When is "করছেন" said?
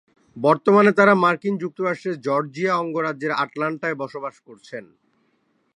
4.47-4.83